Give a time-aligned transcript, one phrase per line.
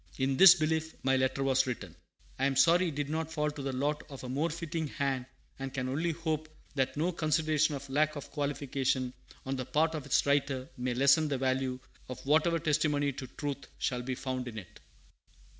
[0.17, 1.95] In this belief my letter was written.
[2.39, 5.27] I am sorry it did not fall to the lot of a more fitting hand;
[5.59, 9.13] and can only hope that no consideration of lack of qualification
[9.45, 11.79] on the part of its writer may lessen the value
[12.09, 14.79] of whatever testimony to truth shall be found in it.